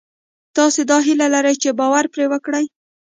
تاسې 0.55 0.81
دا 0.89 0.97
هیله 1.07 1.27
لرئ 1.33 1.55
چې 1.61 1.69
باور 1.79 2.05
پرې 2.13 2.25
وکړئ 2.31 2.65